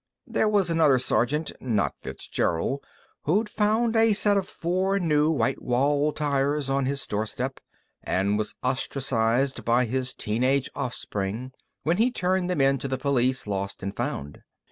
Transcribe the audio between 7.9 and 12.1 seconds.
and was ostracized by his teen age offspring when he